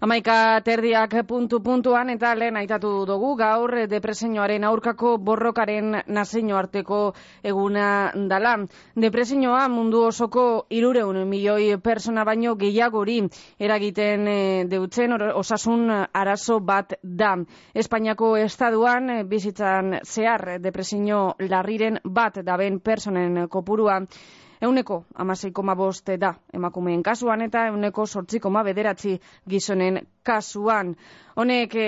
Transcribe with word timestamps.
Amaika 0.00 0.62
terdiak 0.64 1.12
puntu-puntuan 1.28 2.08
eta 2.08 2.30
lehen 2.32 2.56
aitatu 2.56 3.02
dugu 3.04 3.34
gaur 3.36 3.74
depresioaren 3.84 4.64
aurkako 4.64 5.10
borrokaren 5.20 5.98
nazeino 6.08 6.56
arteko 6.56 7.00
eguna 7.44 7.88
dala. 8.30 8.54
Depresioa 8.96 9.66
mundu 9.68 10.00
osoko 10.06 10.46
irureun 10.72 11.20
milioi 11.28 11.76
persona 11.84 12.24
baino 12.24 12.54
gehiagori 12.56 13.18
eragiten 13.58 14.26
eh, 14.28 14.64
deutzen 14.72 15.12
osasun 15.34 15.92
arazo 15.92 16.60
bat 16.60 16.96
da. 17.02 17.36
Espainiako 17.74 18.38
estaduan 18.40 19.28
bizitzan 19.28 19.98
zehar 20.02 20.62
depresio 20.64 21.34
larriren 21.44 22.00
bat 22.04 22.40
daben 22.40 22.80
personen 22.80 23.48
kopurua 23.52 24.00
Euneko 24.60 25.04
amasei 25.14 25.52
koma 25.56 25.74
boste 25.74 26.18
da 26.20 26.34
emakumeen 26.52 27.02
kasuan 27.02 27.40
eta 27.46 27.62
euneko 27.70 28.04
sortzi 28.06 28.40
koma 28.44 28.62
bederatzi 28.66 29.14
gizonen 29.48 29.96
kasuan. 30.22 30.94
Honek 31.40 31.74
e, 31.80 31.86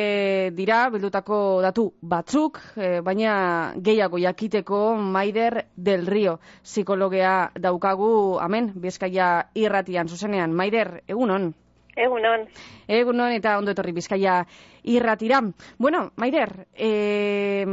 dira 0.56 0.78
bildutako 0.94 1.36
datu 1.60 1.84
batzuk, 2.14 2.60
e, 2.76 3.00
baina 3.04 3.34
gehiago 3.76 4.20
jakiteko 4.22 4.80
Maider 4.96 5.66
del 5.76 6.06
Rio 6.06 6.38
psikologea 6.62 7.34
daukagu, 7.60 8.12
amen, 8.40 8.72
bizkaia 8.86 9.28
irratian 9.54 10.08
zuzenean. 10.08 10.56
Maider, 10.56 11.02
egunon? 11.06 11.52
Egunon. 11.96 12.46
Egunon 12.88 13.32
eta 13.36 13.56
ondo 13.58 13.72
etorri 13.72 13.92
bizkaia 13.92 14.42
irratira. 14.82 15.40
Bueno, 15.78 16.10
Maider, 16.16 16.66
e, 16.74 17.64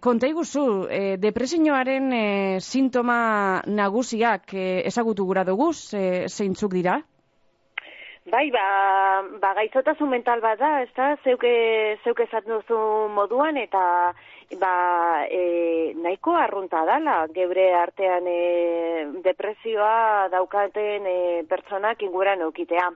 konta 0.00 0.30
iguzu, 0.30 0.86
e, 0.90 1.16
depresioaren 1.18 2.12
e, 2.12 2.26
sintoma 2.60 3.62
nagusiak 3.66 4.54
e, 4.54 4.68
ezagutu 4.86 5.26
gura 5.26 5.44
dugu, 5.44 5.72
e, 5.92 6.28
zeintzuk 6.28 6.72
dira? 6.72 7.00
Bai, 8.24 8.48
ba, 8.50 9.20
ba 9.40 9.50
gaizotasun 9.58 10.08
mental 10.08 10.40
bat 10.40 10.56
da, 10.58 10.80
ez 10.80 10.88
da, 10.96 11.10
zeuke, 11.24 11.98
zeuke 12.04 12.24
duzu 12.46 12.78
moduan, 13.12 13.58
eta 13.58 14.14
ba, 14.56 15.26
e, 15.28 15.92
nahiko 16.00 16.32
arrunta 16.32 16.86
dala, 16.86 17.26
gebre 17.34 17.74
artean 17.74 18.24
e, 18.26 19.20
depresioa 19.24 20.28
daukaten 20.30 21.06
e, 21.06 21.44
pertsonak 21.50 22.00
inguran 22.02 22.40
eukitea. 22.40 22.88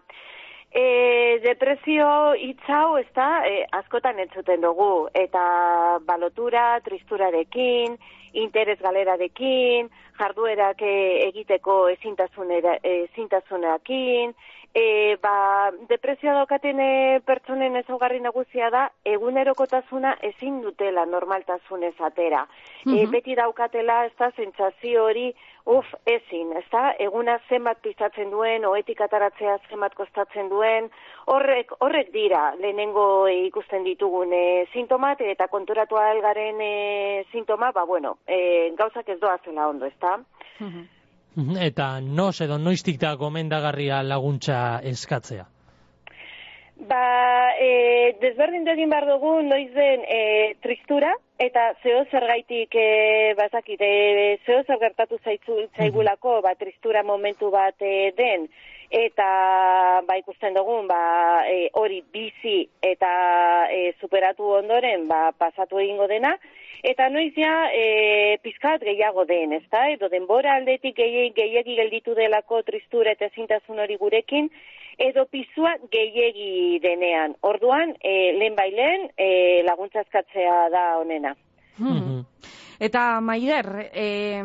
E, 0.71 1.41
depresio 1.41 2.35
hitzau 2.37 2.99
ez 2.99 3.09
da, 3.17 3.47
e, 3.49 3.65
askotan 3.73 4.19
entzuten 4.21 4.61
dugu, 4.61 5.09
eta 5.17 5.99
balotura, 6.05 6.79
tristurarekin, 6.85 7.97
interes 8.37 8.77
galerarekin, 8.83 9.89
jarduerak 10.19 10.83
e, 10.83 11.29
egiteko 11.29 11.89
ezintasunarekin, 11.95 14.35
e, 14.75 15.17
ba, 15.23 15.71
depresioa 15.89 16.35
daukaten 16.43 16.81
e, 16.81 17.21
pertsonen 17.27 17.77
ezaugarri 17.81 18.21
nagusia 18.21 18.71
da, 18.71 18.91
egunerokotasuna 19.09 20.17
ezin 20.31 20.61
dutela 20.63 21.07
normaltasunez 21.07 21.95
atera. 22.11 22.47
e, 22.87 23.07
beti 23.11 23.35
daukatela, 23.35 24.05
ez 24.07 24.13
da, 24.19 24.31
zentzazio 24.37 25.05
hori, 25.09 25.35
uf, 25.69 25.89
ezin, 26.09 26.55
ez 26.57 26.65
da, 26.73 26.93
eguna 27.05 27.37
zenbat 27.49 27.83
pizatzen 27.85 28.31
duen, 28.33 28.65
oetik 28.65 29.03
ataratzea 29.05 29.59
zenbat 29.69 29.95
kostatzen 29.99 30.49
duen, 30.49 30.89
horrek, 31.29 31.75
horrek 31.85 32.09
dira, 32.15 32.55
lehenengo 32.61 33.05
ikusten 33.49 33.85
ditugun 33.85 34.33
e, 34.33 34.45
sintomat, 34.73 35.21
eta 35.35 35.51
konturatu 35.53 36.01
algaren 36.01 36.63
e, 36.65 36.73
sintoma, 37.33 37.71
ba, 37.77 37.85
bueno, 37.85 38.17
e, 38.25 38.71
gauzak 38.79 39.13
ez 39.13 39.19
doa 39.21 39.37
zela 39.45 39.69
ondo, 39.69 39.87
ez 39.87 39.99
da? 40.01 40.17
Eta 41.69 41.93
noz 42.01 42.41
edo 42.43 42.57
noiztik 42.59 42.97
da 42.99 43.13
gomendagarria 43.21 44.01
laguntza 44.03 44.81
eskatzea? 44.89 45.45
Ba, 46.79 47.55
e, 47.59 48.15
desberdin 48.23 48.69
egin 48.71 48.93
behar 48.93 49.05
dugu 49.09 49.33
noiz 49.43 49.71
den 49.75 50.05
e, 50.07 50.55
tristura, 50.63 51.11
eta 51.43 51.73
zeo 51.83 52.05
zergaitik 52.07 52.77
e, 52.79 53.35
bazakit, 53.35 53.83
e, 53.83 54.39
zeo 54.47 54.63
zer 54.63 54.79
gertatu 54.85 55.19
zaitzu, 55.25 55.57
zaigulako, 55.75 56.37
ba, 56.47 56.55
tristura 56.55 57.03
momentu 57.03 57.51
bat 57.51 57.83
e, 57.83 58.13
den, 58.15 58.47
eta 58.95 59.27
ba, 60.07 60.21
ikusten 60.23 60.55
dugun, 60.55 60.87
ba, 60.87 61.01
e, 61.51 61.67
hori 61.75 61.99
bizi 62.15 62.61
eta 62.81 63.11
e, 63.75 63.83
superatu 63.99 64.55
ondoren, 64.61 65.09
ba, 65.11 65.33
pasatu 65.35 65.83
egingo 65.83 66.07
dena, 66.07 66.37
Eta 66.87 67.09
noiz 67.11 67.33
ja, 67.35 67.73
e, 67.75 68.39
pizkat 68.39 68.85
gehiago 68.87 69.25
den, 69.27 69.51
ez 69.57 69.65
da? 69.73 69.89
Edo 69.91 70.07
denbora 70.13 70.53
aldetik 70.55 70.95
gehiagi, 70.95 71.33
gehiagi 71.35 71.75
gelditu 71.75 72.15
delako 72.15 72.61
tristura 72.63 73.17
eta 73.17 73.27
ezintasun 73.27 73.83
hori 73.83 73.97
gurekin, 73.99 74.47
edo 74.99 75.27
pizua 75.31 75.77
gehiegi 75.93 76.79
denean. 76.83 77.37
Orduan, 77.41 77.95
e, 78.03 78.33
lehen 78.39 78.57
bailen, 78.59 79.11
e, 79.17 79.63
laguntzazkatzea 79.67 80.69
da 80.75 80.85
honena. 80.99 81.35
Hmm. 81.79 82.25
Eta, 82.79 83.21
Maider, 83.21 83.91
eh, 83.93 84.43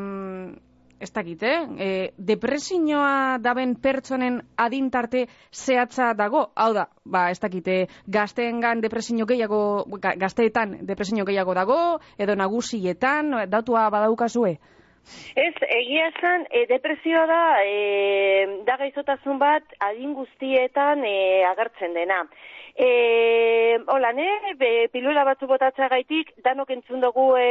ez 1.04 1.12
dakit, 1.12 1.44
eh? 1.44 1.58
E, 1.78 1.88
depresioa 2.18 3.38
daben 3.42 3.76
pertsonen 3.82 4.40
adintarte 4.58 5.26
zehatza 5.52 6.14
dago? 6.18 6.46
Hau 6.56 6.72
da, 6.74 6.88
ba, 7.04 7.30
ez 7.32 7.40
dakit, 7.44 7.68
e, 7.68 7.88
gazteengan 8.08 8.82
depresio 8.82 9.26
gehiago, 9.26 9.86
gazteetan 10.00 10.80
depresio 10.88 11.26
gehiago 11.26 11.54
dago, 11.54 11.80
edo 12.18 12.36
nagusietan, 12.40 13.50
datua 13.50 13.90
badaukazue? 13.90 14.58
Ez, 15.36 15.54
egia 15.68 16.08
esan, 16.12 16.48
e, 16.52 16.66
depresioa 16.70 17.26
da, 17.28 17.44
e, 17.66 18.48
da 18.68 18.78
gaizotasun 18.80 19.40
bat 19.42 19.76
adin 19.80 20.14
guztietan 20.18 21.04
e, 21.06 21.44
agertzen 21.50 21.94
dena. 21.98 22.24
E, 22.74 23.78
hola, 23.86 24.12
ne, 24.18 24.56
be, 24.58 24.88
pilula 24.94 25.24
batzu 25.28 25.46
botatza 25.50 25.88
gaitik, 25.92 26.32
danok 26.46 26.72
entzun 26.74 27.04
dugu 27.04 27.28
e, 27.38 27.48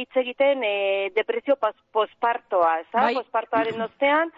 hitz 0.00 0.16
egiten 0.24 0.64
e, 0.66 0.74
depresio 1.14 1.54
pospartoa, 1.94 2.72
eza? 2.82 3.04
Bai. 3.04 3.14
Pospartoaren 3.20 3.86
ostean, 3.86 4.32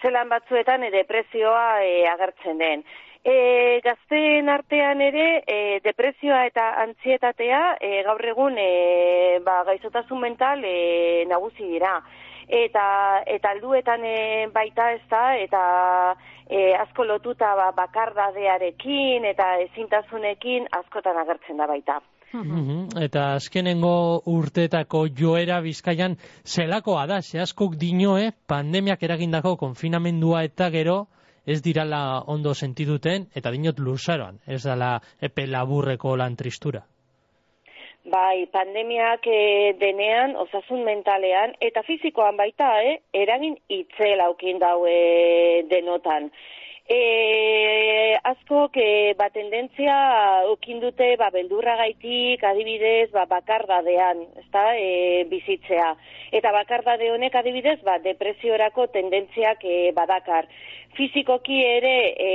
zelan 0.00 0.32
batzuetan 0.32 0.86
e, 0.88 0.92
depresioa 0.94 1.82
e, 1.84 2.06
agertzen 2.08 2.62
den. 2.62 2.86
E, 3.22 3.80
gazteen 3.84 4.48
artean 4.50 5.00
ere, 5.00 5.44
e, 5.46 5.78
depresioa 5.84 6.40
eta 6.48 6.64
antzietatea 6.82 7.60
e, 7.78 8.02
gaur 8.02 8.24
egun 8.26 8.58
e, 8.58 9.38
ba, 9.46 9.62
gaizotasun 9.68 10.20
mental 10.20 10.64
e, 10.66 11.22
nagusi 11.30 11.68
dira 11.70 12.00
eta 12.52 13.22
eta 13.26 13.52
alduetan 13.54 14.04
e, 14.04 14.48
baita 14.52 14.90
ez 14.96 15.02
da 15.10 15.22
eta 15.38 15.62
e, 16.48 16.74
asko 16.76 17.04
lotuta 17.04 17.54
ba, 17.56 17.70
bakardadearekin 17.76 19.24
eta 19.30 19.54
ezintasunekin 19.68 20.68
askotan 20.82 21.22
agertzen 21.22 21.62
da 21.62 21.66
baita. 21.66 22.00
Mhm. 22.32 22.96
Eta 23.04 23.34
azkenengo 23.36 24.22
urteetako 24.26 25.06
joera 25.18 25.60
bizkaian 25.60 26.16
zelakoa 26.44 27.06
da, 27.06 27.20
ze 27.20 27.40
askok 27.40 27.76
dinoe 27.76 28.32
pandemiak 28.48 29.02
eragindako 29.02 29.56
konfinamendua 29.56 30.44
eta 30.44 30.70
gero 30.70 31.06
ez 31.46 31.62
dirala 31.62 32.22
ondo 32.26 32.54
sentiduten 32.54 33.28
eta 33.34 33.50
dinot 33.50 33.78
luzaroan, 33.78 34.38
ez 34.46 34.62
dala 34.64 34.98
epe 35.20 35.46
laburreko 35.46 36.16
lan 36.16 36.36
tristura. 36.36 36.82
Bai, 38.02 38.46
pandemiak 38.50 39.26
e, 39.30 39.74
denean, 39.78 40.34
osasun 40.34 40.82
mentalean, 40.82 41.52
eta 41.62 41.84
fizikoan 41.86 42.36
baita, 42.36 42.72
eh, 42.82 42.96
eragin 43.14 43.54
itzel 43.70 44.20
aukin 44.24 44.58
daue 44.58 45.62
denotan. 45.70 46.32
E, 46.92 48.18
asko, 48.22 48.68
que, 48.68 49.14
ba, 49.16 49.30
tendentzia 49.32 49.94
ukindute, 50.52 51.16
ba, 51.16 51.30
beldurra 51.32 51.76
gaitik, 51.80 52.44
adibidez, 52.44 53.08
ba, 53.14 53.24
bakardadean, 53.30 54.20
ezta, 54.42 54.64
e, 54.76 55.24
bizitzea. 55.30 55.94
Eta 56.36 56.52
bakardade 56.52 57.08
honek 57.14 57.38
adibidez, 57.40 57.78
ba, 57.86 57.96
depresiorako 58.04 58.90
tendentziak 58.92 59.64
e, 59.64 59.78
badakar. 59.96 60.50
Fizikoki 60.98 61.62
ere, 61.64 61.96
e, 62.12 62.30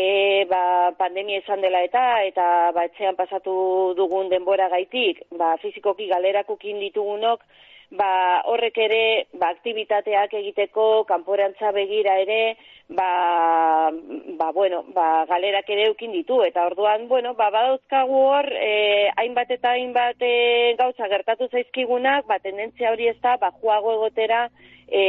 ba, 0.49 0.63
pandemia 0.97 1.43
izan 1.43 1.61
dela 1.61 1.83
eta, 1.85 2.07
eta 2.25 2.47
ba, 2.73 2.87
etxean 2.89 3.17
pasatu 3.19 3.93
dugun 3.99 4.33
denbora 4.33 4.71
gaitik, 4.73 5.21
ba, 5.37 5.53
fizikoki 5.61 6.09
galerakukin 6.09 6.81
ditugunok, 6.87 7.45
ba, 7.91 8.41
horrek 8.51 8.77
ere 8.83 9.27
ba, 9.33 9.51
aktivitateak 9.53 10.33
egiteko, 10.39 11.05
kanporantza 11.07 11.71
begira 11.71 12.17
ere, 12.19 12.57
ba, 12.89 13.91
ba, 14.39 14.51
bueno, 14.51 14.83
ba, 14.95 15.25
galerak 15.29 15.69
ere 15.69 15.87
eukin 15.87 16.11
ditu, 16.11 16.41
eta 16.43 16.65
orduan, 16.67 17.07
bueno, 17.07 17.33
ba, 17.39 17.49
badauzkagu 17.53 18.19
hor, 18.31 18.49
e, 18.51 19.09
hainbat 19.15 19.51
eta 19.55 19.75
hainbat 19.75 20.21
e, 20.21 20.75
gauza 20.79 21.07
gertatu 21.11 21.47
zaizkigunak, 21.51 22.27
ba, 22.27 22.39
tendentzia 22.43 22.91
hori 22.91 23.07
ez 23.11 23.19
da, 23.21 23.37
ba, 23.37 23.51
juago 23.61 23.95
egotera, 23.99 24.47
e, 24.87 25.03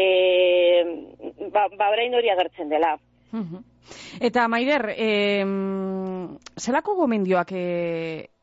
ba, 1.50 1.68
ba, 1.74 1.90
orain 1.90 2.14
hori 2.14 2.30
agertzen 2.30 2.70
dela. 2.70 2.96
Eta, 4.20 4.48
Maider, 4.48 4.92
e, 4.96 5.44
zelako 6.58 6.94
gomendioak 7.02 7.52
e, 7.52 7.64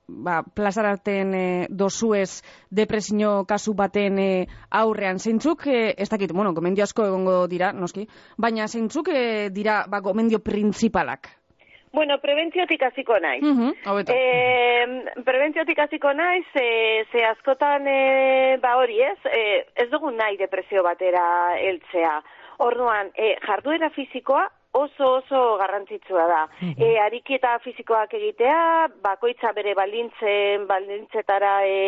ba, 0.07 0.43
plazaraten 0.43 1.33
e, 1.33 1.45
dozuez 1.69 2.41
depresio 2.69 3.45
kasu 3.45 3.73
baten 3.73 4.19
e, 4.19 4.47
aurrean. 4.69 5.19
Zeintzuk, 5.19 5.67
e, 5.67 5.93
ez 5.97 6.09
dakit, 6.09 6.33
bueno, 6.33 6.53
gomendio 6.53 6.83
asko 6.83 7.07
egongo 7.07 7.45
dira, 7.47 7.71
noski, 7.73 8.07
baina 8.37 8.67
zeintzuk 8.67 9.09
e, 9.09 9.49
dira 9.49 9.83
ba, 9.89 9.99
gomendio 9.99 10.39
printzipalak? 10.39 11.31
Bueno, 11.95 12.17
prebentziotik 12.19 12.81
hasiko 12.83 13.15
naiz. 13.23 13.41
Mhm, 13.41 13.87
hobeto. 13.87 14.11
E, 14.11 15.21
prebentziotik 15.23 15.79
hasiko 15.79 16.11
naiz, 16.13 16.45
e, 16.59 17.05
ze 17.11 17.23
askotan 17.23 17.87
e, 17.87 18.57
ba 18.61 18.75
hori 18.81 18.99
ez, 18.99 19.19
e, 19.31 19.63
ez 19.79 19.87
dugu 19.93 20.11
nahi 20.11 20.35
depresio 20.37 20.83
batera 20.83 21.55
heltzea. 21.55 22.17
Orduan, 22.67 23.13
e, 23.15 23.37
jarduera 23.47 23.89
fisikoa 23.95 24.49
oso 24.75 25.11
oso 25.21 25.57
garrantzitsua 25.57 26.25
da. 26.27 26.41
E, 26.75 26.97
ariketa 26.99 27.55
fisikoak 27.63 28.13
egitea, 28.17 28.89
bakoitza 29.03 29.53
bere 29.55 29.73
balintzen, 29.77 30.67
balintzetara 30.67 31.55
e, 31.63 31.79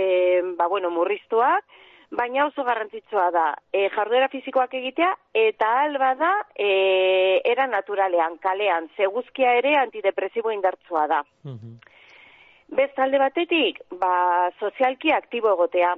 e, 0.00 0.42
ba, 0.58 0.66
bueno, 0.68 0.90
murriztuak, 0.90 1.64
baina 2.12 2.46
oso 2.46 2.64
garrantzitsua 2.64 3.30
da 3.32 3.46
e, 3.72 3.86
jarduera 3.94 4.28
fisikoak 4.28 4.74
egitea 4.74 5.12
eta 5.46 5.70
alba 5.84 6.12
da 6.18 6.32
e, 6.58 7.40
era 7.54 7.66
naturalean, 7.70 8.36
kalean, 8.42 8.90
zeguzkia 8.96 9.54
ere 9.62 9.76
antidepresibo 9.80 10.52
indartsua 10.52 11.06
da. 11.08 11.22
Mhm. 11.44 11.78
Bestalde 12.72 13.18
batetik, 13.20 13.82
ba, 14.00 14.50
sozialki 14.58 15.12
aktibo 15.12 15.52
egotea. 15.52 15.94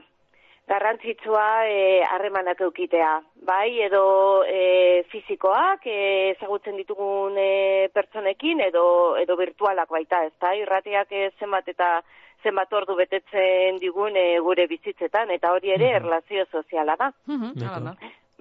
Garrantzitsua 0.67 1.67
e, 1.69 2.03
harremanak 2.09 2.61
eukitea, 2.65 3.11
bai, 3.45 3.81
edo 3.85 4.45
e, 4.49 5.05
fizikoak 5.13 5.85
e, 5.85 5.97
ezagutzen 6.31 6.79
ditugun 6.81 7.37
e, 7.37 7.91
pertsonekin, 7.93 8.63
edo, 8.71 8.85
edo 9.21 9.37
virtualak 9.37 9.91
baita, 9.93 10.23
ez 10.25 10.33
da, 10.41 10.55
irratiak 10.57 11.13
e, 11.13 11.27
zenbat 11.39 11.69
eta 11.69 11.99
zenbat 12.43 12.73
ordu 12.73 12.97
betetzen 12.97 13.77
digun 13.81 14.17
e, 14.17 14.39
gure 14.41 14.65
bizitzetan, 14.71 15.31
eta 15.37 15.53
hori 15.53 15.71
ere 15.77 15.91
Mhm. 15.93 15.97
erlazio 16.01 16.47
soziala 16.51 16.97
da. 16.97 17.13
Mhm, 17.27 17.53
da. 17.61 17.95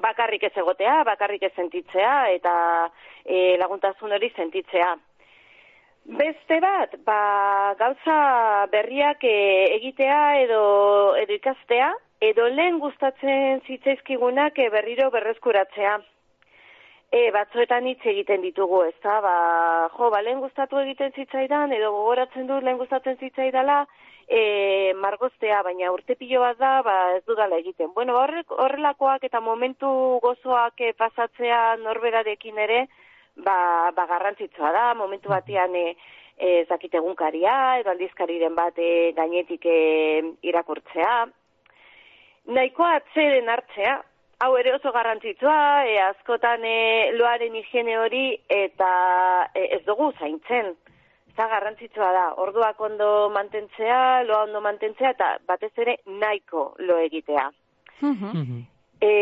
Bakarrik 0.04 0.44
ez 0.44 0.56
egotea, 0.58 1.04
bakarrik 1.04 1.44
ez 1.44 1.52
sentitzea, 1.56 2.30
eta 2.32 2.90
e, 3.26 3.58
laguntasun 3.60 4.12
hori 4.12 4.32
sentitzea. 4.36 4.96
Beste 6.06 6.60
bat, 6.60 6.96
ba, 7.06 7.76
gauza 7.80 8.66
berriak 8.72 9.24
e, 9.24 9.36
egitea 9.76 10.40
edo, 10.42 11.16
edo 11.16 11.34
ikastea, 11.34 11.94
edo 12.24 12.48
lehen 12.48 12.80
gustatzen 12.80 13.62
zitzaizkigunak 13.68 14.60
e, 14.60 14.70
berriro 14.72 15.10
berreskuratzea. 15.12 15.98
E, 17.14 17.20
batzuetan 17.36 17.86
hitz 17.90 18.02
egiten 18.10 18.42
ditugu, 18.42 18.80
ez 18.88 18.96
da, 19.04 19.20
ba, 19.22 19.34
jo, 19.98 20.10
ba, 20.14 20.22
lehen 20.26 20.40
gustatu 20.42 20.80
egiten 20.82 21.12
zitzaidan, 21.14 21.76
edo 21.76 21.92
gogoratzen 21.94 22.48
du 22.50 22.58
lehen 22.64 22.80
gustatzen 22.80 23.20
zitzaidala, 23.20 23.84
e, 24.26 24.94
margoztea, 25.04 25.60
baina 25.68 25.92
urte 25.94 26.16
pilo 26.18 26.42
bat 26.42 26.58
da, 26.64 26.72
ba, 26.88 26.96
ez 27.18 27.22
dudala 27.30 27.60
egiten. 27.62 27.92
Bueno, 27.94 28.16
ba, 28.16 28.24
horrek, 28.24 28.56
horrelakoak 28.66 29.28
eta 29.30 29.44
momentu 29.44 29.92
gozoak 30.24 30.82
e, 30.82 30.94
pasatzea 30.98 31.62
norberarekin 31.84 32.58
ere, 32.66 32.82
ba, 33.36 33.92
ba 33.94 34.08
garrantzitsua 34.16 34.74
da, 34.74 34.90
momentu 34.98 35.36
batean 35.36 35.76
e, 35.76 35.86
ez 36.40 36.66
dakit 36.72 36.96
egunkaria, 36.98 37.60
edo 37.84 37.94
aldizkariren 37.94 38.56
bat 38.58 38.80
e, 38.80 39.12
gainetik 39.20 39.70
e, 39.70 39.80
irakurtzea. 40.50 41.16
Nahikoa 42.52 42.98
atzeren 42.98 43.48
hartzea, 43.50 44.00
hau 44.44 44.56
ere 44.60 44.74
oso 44.76 44.92
garrantzitsua, 44.92 45.60
e, 45.88 46.00
askotan 46.10 46.66
e, 46.68 47.12
loaren 47.16 47.56
higiene 47.56 47.96
hori 47.98 48.26
eta 48.52 48.90
e, 49.56 49.70
ez 49.78 49.84
dugu 49.88 50.12
zaintzen. 50.20 50.74
Eta 51.34 51.48
garrantzitsua 51.50 52.12
da, 52.14 52.26
orduak 52.44 52.82
ondo 52.84 53.08
mantentzea, 53.34 54.22
loa 54.28 54.44
ondo 54.44 54.62
mantentzea, 54.62 55.14
eta 55.16 55.30
batez 55.48 55.72
ere 55.82 55.98
nahiko 56.06 56.74
lo 56.84 57.00
egitea. 57.08 57.48
Mhm. 58.02 58.60
E, 59.04 59.14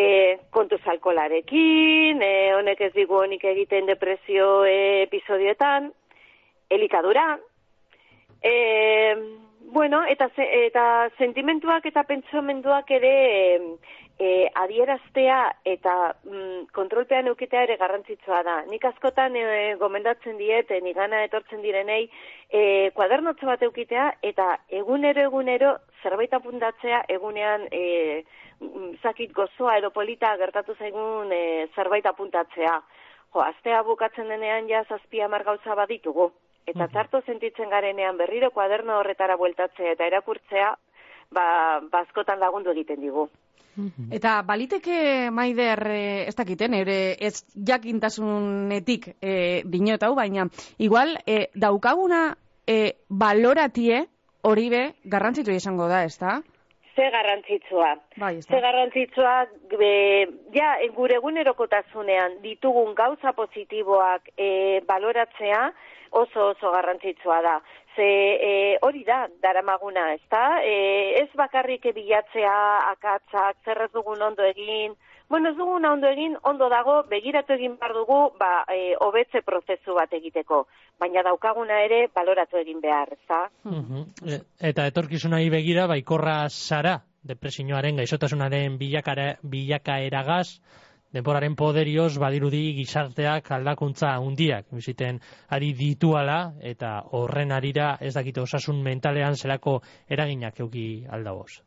kontuz 0.53 0.81
alkolarekin, 0.93 2.19
e, 2.21 2.33
honek 2.57 2.81
ez 2.89 2.91
digu 2.93 3.21
honik 3.21 3.45
egiten 3.53 3.87
depresio 3.89 4.65
e, 4.65 5.05
episodioetan, 5.05 5.87
elikadura, 6.69 7.39
e, 8.41 8.53
bueno, 9.73 10.03
eta, 10.09 10.29
eta 10.37 11.09
sentimentuak 11.17 11.85
eta 11.85 12.03
pentsamenduak 12.03 12.89
ere 12.91 13.13
e, 14.21 14.49
adieraztea 14.53 15.37
eta 15.65 15.93
mm, 16.23 16.67
kontrolpean 16.75 17.29
eukitea 17.31 17.63
ere 17.65 17.77
garrantzitsua 17.81 18.41
da. 18.45 18.57
Nik 18.69 18.85
askotan 18.85 19.35
e, 19.35 19.45
gomendatzen 19.81 20.37
diet, 20.37 20.69
e, 20.71 20.81
nigana 20.85 21.23
etortzen 21.25 21.63
direnei, 21.65 22.03
e, 22.49 22.91
kuadernotxo 22.97 23.49
bat 23.49 23.63
eukitea 23.65 24.07
eta 24.31 24.51
egunero 24.81 25.25
egunero 25.29 25.73
zerbait 26.03 26.33
apuntatzea 26.37 27.01
egunean 27.17 27.65
e, 27.71 27.83
mm, 28.59 28.93
zakit 29.01 29.33
gozoa 29.33 29.79
edo 29.81 29.89
polita 29.95 30.35
gertatu 30.37 30.77
zaigun 30.77 31.33
e, 31.33 31.43
zerbait 31.75 32.05
apuntatzea. 32.05 32.77
Jo, 33.33 33.41
astea 33.47 33.81
bukatzen 33.87 34.29
denean 34.29 34.69
ja 34.69 34.83
zazpi 34.89 35.21
hamar 35.25 35.47
gauza 35.47 35.75
baditugu. 35.75 36.31
Eta 36.67 36.87
txarto 36.87 37.21
sentitzen 37.25 37.69
garenean 37.69 38.17
berriro 38.17 38.51
kuaderno 38.51 38.99
horretara 38.99 39.35
bueltatzea 39.35 39.95
eta 39.95 40.05
erakurtzea, 40.05 40.75
ba, 41.31 41.45
bazkotan 41.91 42.39
lagundu 42.39 42.71
egiten 42.71 43.01
digu. 43.01 43.29
Eta 44.11 44.41
baliteke 44.43 45.31
maider, 45.31 45.79
eh, 45.87 46.27
ez 46.27 46.35
dakiten, 46.35 46.73
ere 46.75 47.15
ez 47.19 47.45
jakintasunetik 47.55 49.13
eh, 49.21 49.63
dinot 49.65 50.03
hau, 50.03 50.13
baina 50.15 50.47
igual 50.77 51.15
eh, 51.25 51.47
daukaguna 51.55 52.35
eh, 52.67 52.97
baloratie 53.07 54.05
hori 54.41 54.69
be 54.69 54.81
garrantzitu 55.05 55.55
izango 55.55 55.87
da, 55.87 56.03
ez 56.03 56.17
da? 56.19 56.41
Ze 56.95 57.07
garrantzitsua. 57.09 57.93
Bai, 58.19 58.37
ez 58.37 58.45
Ze 58.45 58.59
garrantzitsua, 58.59 59.35
be, 59.79 59.93
ja, 60.53 60.73
gure 60.95 61.15
egunerokotasunean 61.21 62.41
ditugun 62.43 62.93
gauza 62.95 63.31
positiboak 63.37 64.33
e, 64.35 64.81
baloratzea 64.87 65.69
oso 66.11 66.51
oso 66.51 66.71
garrantzitsua 66.71 67.41
da. 67.41 67.59
Ze 67.95 68.07
e, 68.49 68.77
hori 68.81 69.03
da, 69.03 69.25
daramaguna, 69.43 70.13
ez 70.13 70.23
da? 70.31 70.61
E, 70.63 70.75
ez 71.23 71.29
bakarrik 71.35 71.89
bilatzea 71.95 72.57
akatzak, 72.91 73.57
zer 73.65 73.87
ez 73.87 73.91
dugun 73.91 74.21
ondo 74.21 74.43
egin, 74.47 74.95
Bueno, 75.31 75.47
ez 75.47 75.55
duguna 75.55 75.93
ondo 75.93 76.09
egin, 76.11 76.33
ondo 76.43 76.67
dago, 76.67 77.05
begiratu 77.07 77.53
egin 77.53 77.77
behar 77.79 77.93
dugu, 77.95 78.33
ba, 78.35 78.65
e, 78.67 78.97
hobetze 78.99 79.39
prozesu 79.47 79.93
bat 79.95 80.11
egiteko. 80.11 80.65
Baina 80.99 81.23
daukaguna 81.23 81.77
ere, 81.85 82.01
baloratu 82.13 82.59
egin 82.59 82.81
behar, 82.83 83.13
ez 83.13 83.23
da? 83.29 83.39
Mhm. 83.63 84.01
E- 84.27 84.41
Eta 84.71 84.89
etorkizunari 84.91 85.47
begira, 85.49 85.87
baikorra 85.87 86.49
zara, 86.49 86.97
depresioaren 87.23 87.95
gaixotasunaren 88.03 88.75
bilakara, 88.77 89.37
bilakaeragaz, 89.41 90.59
denboraren 91.13 91.55
poderioz 91.55 92.17
badirudi 92.19 92.61
gizarteak 92.77 93.51
aldakuntza 93.51 94.13
handiak 94.19 94.69
biziten 94.71 95.19
ari 95.49 95.73
dituala 95.77 96.53
eta 96.73 96.93
horren 97.17 97.51
arira 97.51 97.97
ez 98.01 98.13
dakite 98.15 98.41
osasun 98.41 98.81
mentalean 98.83 99.35
zelako 99.35 99.81
eraginak 100.09 100.59
euki 100.59 101.05
aldagoz. 101.09 101.61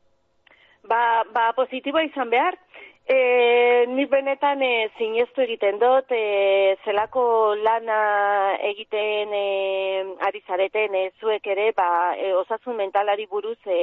Ba, 0.88 1.24
ba 1.32 1.52
positiboa 1.56 2.02
izan 2.04 2.28
behar, 2.30 2.58
e, 3.08 3.16
nik 3.88 4.10
benetan 4.10 4.62
e, 4.62 4.88
zineztu 4.98 5.44
egiten 5.44 5.78
dut, 5.80 6.12
e, 6.12 6.76
zelako 6.84 7.54
lana 7.60 8.00
egiten 8.70 9.32
e, 9.32 9.44
ari 10.28 10.42
zareten 10.46 10.94
e, 10.94 11.06
zuek 11.20 11.46
ere, 11.54 11.70
ba, 11.76 11.88
e, 12.16 12.32
osasun 12.36 12.76
mentalari 12.80 13.26
buruz 13.30 13.58
e, 13.66 13.80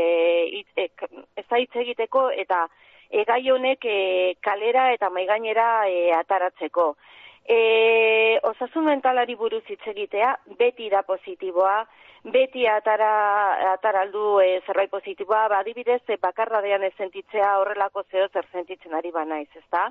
it, 0.62 0.70
e, 0.75 0.89
ez 1.38 1.46
da 1.50 1.62
hitz 1.62 1.74
egiteko 1.86 2.30
eta 2.46 2.68
e, 3.12 3.24
gai 3.27 3.44
honek 3.51 3.86
e, 3.86 4.36
kalera 4.41 4.91
eta 4.94 5.10
maigainera 5.10 5.88
e, 5.89 6.12
ataratzeko. 6.15 6.96
E, 7.44 8.39
osasun 8.48 8.86
mentalari 8.88 9.36
buruz 9.36 9.63
hitz 9.68 9.84
egitea 9.91 10.36
beti 10.60 10.89
da 10.89 11.01
positiboa, 11.03 11.82
beti 12.24 12.68
atara, 12.70 13.74
ataraldu 13.74 14.39
e, 14.39 14.62
zerbait 14.65 14.91
positiboa, 14.94 15.48
ba, 15.50 15.60
adibidez, 15.60 16.01
e, 16.08 16.18
bakarradean 16.22 16.86
ez 16.88 16.94
sentitzea 16.98 17.58
horrelako 17.60 18.06
zeo 18.12 18.30
zer 18.30 18.48
sentitzen 18.51 18.94
ari 18.96 19.12
banaiz, 19.12 19.50
ezta? 19.58 19.89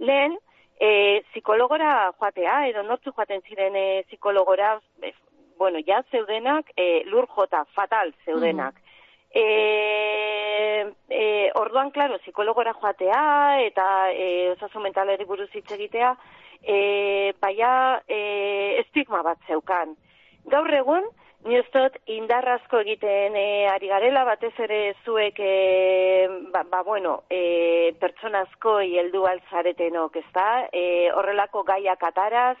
Lehen, 0.00 0.38
e, 0.80 1.22
psikologora 1.30 2.10
joatea, 2.18 2.64
edo 2.72 2.82
nortzu 2.82 3.12
joaten 3.12 3.44
ziren 3.46 3.76
e, 3.76 3.86
psikologora, 4.08 4.78
e, 5.04 5.12
bueno, 5.60 5.78
ja 5.86 6.02
zeudenak, 6.10 6.72
e, 6.76 7.04
lur 7.06 7.28
jota, 7.28 7.64
fatal 7.76 8.12
zeudenak. 8.24 8.80
E, 8.80 8.82
e, 9.36 10.75
orduan, 11.56 11.90
klaro, 11.90 12.18
psikologora 12.22 12.74
joatea 12.80 13.20
eta 13.66 13.86
e, 14.12 14.50
osasun 14.52 14.84
mentalari 14.84 15.24
buruz 15.24 15.48
hitz 15.54 15.70
egitea, 15.76 16.14
e, 16.62 17.32
baina 17.40 18.00
e, 18.08 18.18
estigma 18.82 19.22
bat 19.26 19.40
zeukan. 19.48 19.94
Gaur 20.52 20.72
egun, 20.78 21.08
ni 21.46 21.58
dut 21.74 21.96
indarrazko 22.10 22.80
egiten 22.84 23.36
e, 23.38 23.46
ari 23.70 23.88
garela, 23.88 24.24
batez 24.28 24.52
ere 24.66 24.80
zuek, 25.04 25.38
e, 25.40 26.28
ba, 26.52 26.64
ba, 26.70 26.82
bueno, 26.82 27.20
e, 27.30 27.92
pertsonazko 28.00 28.78
heldu 28.80 29.26
alzaretenok, 29.30 30.16
ez 30.22 30.28
da? 30.34 30.48
E, 30.72 31.10
horrelako 31.14 31.62
gaiak 31.68 32.02
ataraz, 32.10 32.56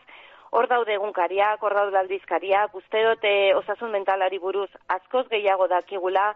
hor 0.56 0.68
daude 0.70 0.94
egunkariak, 0.94 1.62
hor 1.62 1.74
daude 1.74 1.98
aldizkariak, 1.98 2.74
uste 2.78 3.02
dut 3.04 3.24
e, 3.28 3.54
osasun 3.58 3.92
mentalari 3.92 4.38
buruz 4.38 4.70
askoz 4.88 5.26
gehiago 5.32 5.66
dakigula, 5.68 6.30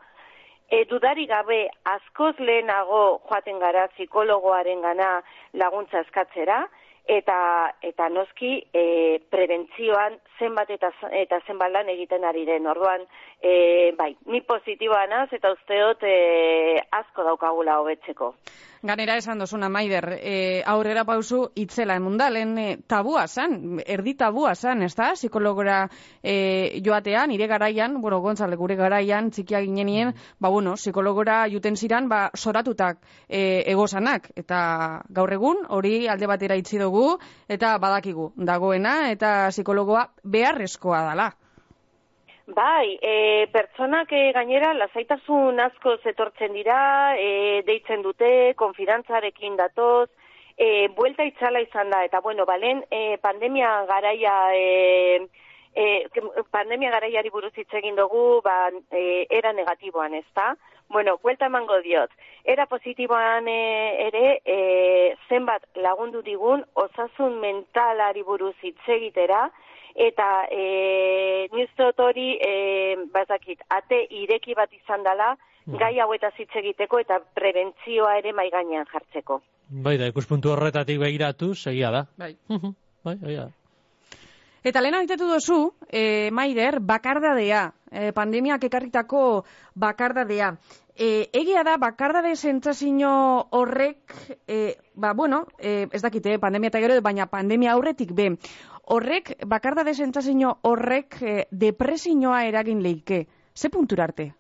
e, 0.70 0.84
dudari 0.90 1.26
gabe 1.26 1.68
askoz 1.84 2.36
lehenago 2.38 3.20
joaten 3.28 3.58
gara 3.58 3.88
psikologoaren 3.96 4.80
gana 4.86 5.10
laguntza 5.52 6.04
eskatzera, 6.06 6.62
eta 7.10 7.74
eta 7.82 8.08
noski 8.12 8.52
e, 8.74 9.18
prebentzioan 9.32 10.18
zenbat 10.38 10.70
eta 10.70 10.92
eta 11.16 11.40
zenbat 11.46 11.72
lan 11.72 11.88
egiten 11.90 12.24
ari 12.24 12.44
den. 12.46 12.68
Orduan, 12.70 13.06
e, 13.42 13.92
bai, 13.98 14.12
ni 14.26 14.40
positiboa 14.46 15.06
naz 15.10 15.28
eta 15.32 15.52
usteot 15.56 16.04
e, 16.06 16.16
asko 17.00 17.26
daukagula 17.26 17.80
hobetzeko. 17.80 18.34
Ganera 18.82 19.18
esan 19.20 19.38
dozuna, 19.38 19.68
Maider, 19.68 20.06
e, 20.24 20.62
aurrera 20.64 21.02
pausu 21.04 21.40
itzela 21.60 21.98
emundalen 22.00 22.54
e, 22.58 22.68
tabua 22.88 23.26
zan, 23.28 23.82
erdi 23.84 24.14
tabua 24.16 24.54
zan, 24.54 24.80
ez 24.86 24.94
da? 24.96 25.10
Psikologora 25.18 25.82
e, 26.22 26.80
joatean, 26.86 27.28
nire 27.28 27.46
garaian, 27.50 27.98
bueno, 28.00 28.22
gontzale 28.24 28.56
gure 28.56 28.78
garaian, 28.80 29.28
txikia 29.36 29.60
ginenien, 29.66 30.14
ba, 30.40 30.48
bueno, 30.48 30.78
psikologora 30.80 31.42
juten 31.52 31.76
ziran, 31.76 32.08
ba, 32.08 32.22
soratutak 32.34 33.04
e, 33.28 33.66
egozanak, 33.68 34.32
eta 34.40 34.62
gaur 35.10 35.36
egun, 35.36 35.60
hori 35.68 36.08
alde 36.08 36.32
batera 36.32 36.56
itzi 36.56 36.80
dugu, 36.80 37.18
eta 37.52 37.76
badakigu, 37.84 38.32
dagoena, 38.48 39.10
eta 39.12 39.50
psikologoa 39.52 40.08
beharrezkoa 40.24 41.04
dala. 41.10 41.30
Bai, 42.54 42.98
e, 43.00 43.46
pertsonak 43.52 44.10
e, 44.10 44.32
gainera 44.34 44.72
lasaitasun 44.74 45.60
asko 45.62 45.92
zetortzen 46.02 46.56
dira, 46.56 46.78
e, 47.14 47.62
deitzen 47.66 48.02
dute, 48.02 48.30
konfidantzarekin 48.58 49.54
datoz, 49.60 50.08
e, 50.58 50.88
buelta 50.96 51.26
itzala 51.28 51.62
izan 51.62 51.92
da, 51.94 52.02
eta 52.08 52.20
bueno, 52.24 52.46
balen, 52.48 52.82
e, 52.90 53.18
pandemia 53.22 53.70
garaia, 53.86 54.34
e, 54.56 55.28
e, 55.74 55.86
pandemia 56.50 56.90
garaiari 56.96 57.30
buruz 57.30 57.52
hitz 57.54 57.70
egin 57.82 57.94
dugu, 57.94 58.40
ba, 58.42 58.58
e, 58.90 59.26
era 59.30 59.52
negatiboan, 59.52 60.18
ez 60.18 60.26
da? 60.34 60.50
Bueno, 60.90 61.18
buelta 61.22 61.46
emango 61.46 61.78
diot. 61.86 62.10
Era 62.42 62.66
positiboan 62.66 63.46
e, 63.46 63.60
ere, 64.08 64.40
e, 64.42 65.14
zenbat 65.28 65.68
lagundu 65.76 66.26
digun, 66.26 66.66
osasun 66.74 67.38
mentalari 67.38 68.26
buruz 68.26 68.56
hitz 68.62 68.88
egitera, 68.98 69.50
eta 69.94 70.46
e, 70.50 71.48
niztot 71.52 72.00
hori 72.00 72.34
e, 72.36 72.96
bazakit, 73.12 73.62
ate 73.68 74.02
ireki 74.22 74.54
bat 74.54 74.72
izan 74.72 75.04
dela 75.06 75.34
mm. 75.66 75.78
gai 75.78 75.98
hauetaz 76.00 76.34
hitz 76.38 76.52
egiteko 76.62 77.00
eta 77.02 77.20
prebentzioa 77.34 78.16
ere 78.18 78.32
mai 78.32 78.50
gainean 78.50 78.86
jartzeko. 78.92 79.40
Bai 79.70 79.96
da, 79.98 80.08
ikuspuntu 80.10 80.50
horretatik 80.50 80.98
begiratu, 80.98 81.54
segia 81.54 81.90
da. 81.94 82.06
Bai. 82.18 82.34
bai, 83.04 83.16
bai, 83.16 83.34
da. 83.36 83.48
Eta 84.64 84.80
lehen 84.80 84.98
haitetu 84.98 85.28
dozu, 85.28 85.72
e, 85.88 86.30
Maider, 86.32 86.80
bakardadea, 86.80 87.72
e, 87.90 88.12
pandemiak 88.12 88.64
ekarritako 88.64 89.44
bakardadea. 89.74 90.54
E, 91.00 91.30
egia 91.32 91.62
da, 91.64 91.78
bakardade 91.80 92.34
zentzazino 92.36 93.48
horrek, 93.56 94.12
e, 94.46 94.76
ba, 94.94 95.14
bueno, 95.14 95.46
e, 95.58 95.86
ez 95.92 96.02
dakite, 96.02 96.38
pandemia 96.38 96.68
eta 96.68 96.82
gero, 96.82 97.00
baina 97.00 97.30
pandemia 97.32 97.72
aurretik 97.72 98.12
be, 98.12 98.34
horrek, 98.90 99.36
bakarda 99.46 99.84
desentzazio 99.86 100.56
horrek 100.66 101.16
eh, 101.22 101.46
depresinoa 101.50 102.44
eragin 102.48 102.82
leike. 102.82 103.26
Ze 103.54 103.70
puntura 103.70 104.04
arte? 104.04 104.32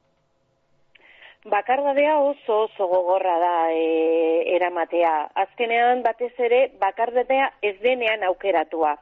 Bakardadea 1.50 2.18
oso 2.20 2.64
oso 2.66 2.86
gogorra 2.86 3.38
da 3.40 3.54
e, 3.72 4.56
eramatea. 4.56 5.30
Azkenean 5.44 6.02
batez 6.02 6.34
ere 6.38 6.66
bakardadea 6.80 7.46
ez 7.62 7.78
denean 7.80 8.26
aukeratua. 8.28 8.98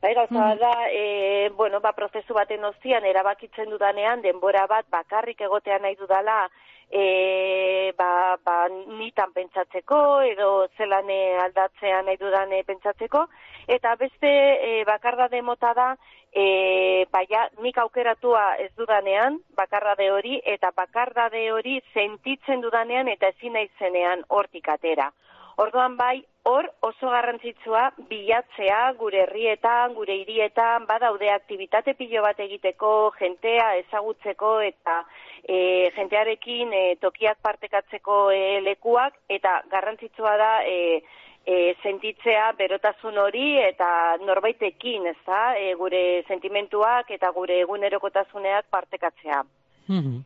Bai, 0.00 0.14
gauza 0.14 0.54
mm. 0.54 0.58
da, 0.58 0.72
e, 0.92 1.50
bueno, 1.56 1.80
ba, 1.80 1.92
prozesu 1.92 2.34
baten 2.34 2.64
ozian 2.64 3.04
erabakitzen 3.04 3.70
dudanean, 3.70 4.22
denbora 4.22 4.66
bat 4.70 4.86
bakarrik 4.90 5.40
egotea 5.40 5.78
nahi 5.82 5.96
dudala, 5.98 6.44
e, 6.90 7.92
ba, 7.96 8.38
ba, 8.44 8.68
nitan 8.70 9.32
pentsatzeko 9.34 9.98
edo 10.24 10.68
zelane 10.76 11.36
aldatzea 11.44 12.02
nahi 12.02 12.16
dudane 12.20 12.62
pentsatzeko 12.64 13.26
eta 13.68 13.94
beste 14.00 14.30
e, 14.30 14.84
bakardade 14.88 15.42
mota 15.42 15.74
da 15.76 15.88
e, 16.32 17.04
baia 17.12 17.48
nik 17.60 17.78
aukeratua 17.78 18.56
ez 18.64 18.70
dudanean 18.76 19.38
bakardade 19.56 20.10
hori 20.10 20.40
eta 20.44 20.72
bakardade 20.76 21.50
hori 21.52 21.80
sentitzen 21.92 22.64
dudanean 22.64 23.08
eta 23.08 23.34
ezin 23.34 23.52
naizenean 23.52 24.24
hortik 24.28 24.68
atera. 24.68 25.12
Orduan 25.58 25.96
bai, 25.98 26.22
hor 26.48 26.68
oso 26.88 27.10
garrantzitsua 27.12 27.82
bilatzea 28.08 28.80
gure 29.00 29.22
herrietan, 29.26 29.94
gure 29.94 30.16
hirietan, 30.20 30.86
badaude 30.88 31.30
aktivitate 31.34 31.94
pilo 31.98 32.22
bat 32.24 32.40
egiteko, 32.40 33.12
jentea 33.18 33.68
ezagutzeko 33.82 34.52
eta 34.64 34.98
e, 35.44 35.58
jentearekin 35.96 36.72
e, 36.72 36.82
tokiak 37.02 37.40
partekatzeko 37.44 38.18
e, 38.32 38.42
lekuak 38.64 39.18
eta 39.38 39.60
garrantzitsua 39.70 40.36
da 40.40 40.52
e, 40.64 40.78
e, 41.44 41.58
sentitzea 41.82 42.52
berotasun 42.58 43.18
hori 43.18 43.48
eta 43.68 43.90
norbaitekin, 44.24 45.06
ez 45.12 45.18
da, 45.26 45.42
e, 45.56 45.74
gure 45.80 46.02
sentimentuak 46.28 47.12
eta 47.16 47.32
gure 47.36 47.60
egunerokotasuneak 47.66 48.70
partekatzea. 48.70 49.44
Mm 49.88 50.24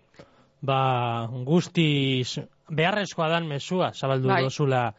Ba, 0.63 1.27
guztiz 1.43 2.39
beharrezkoa 2.71 3.27
dan 3.33 3.49
mesua, 3.51 3.89
zabaldu 3.99 4.29
bai. 4.31 4.45
dozula 4.45 4.93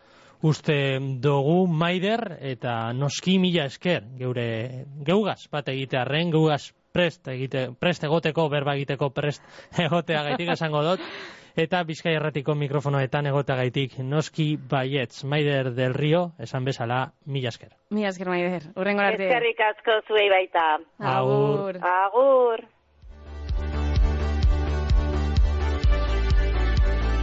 uste 0.44 0.76
dugu 1.24 1.68
maider 1.72 2.38
eta 2.44 2.92
noski 2.94 3.38
mila 3.40 3.70
esker 3.72 4.04
geure 4.20 4.48
geugaz 5.08 5.40
bat 5.52 5.70
egitearren 5.72 6.34
geugaz 6.36 6.74
prest 6.94 7.30
egite 7.32 7.70
prest 7.80 8.04
egoteko 8.04 8.50
berba 8.52 8.76
egiteko 8.76 9.10
prest 9.16 9.42
egotea 9.88 10.26
gaitik 10.28 10.54
esango 10.58 10.84
dut. 10.84 11.08
Eta 11.54 11.84
Bizkai 11.86 12.16
Erratiko 12.18 12.56
mikrofonoetan 12.58 13.28
egota 13.30 13.56
gaitik 13.60 14.00
noski 14.02 14.56
baietz. 14.58 15.24
Maider 15.24 15.70
del 15.78 15.94
Rio 15.94 16.24
esan 16.42 16.66
bezala 16.66 17.04
mila 17.30 17.54
esker. 17.54 17.76
Mila 17.94 18.10
esker 18.10 18.32
Maider. 18.34 18.72
Urrengo 18.74 19.06
arte. 19.06 19.28
Eskerrik 19.30 19.62
asko 19.70 20.00
zuei 20.08 20.30
baita. 20.34 20.66
Agur. 20.98 21.78
Agur 21.78 22.66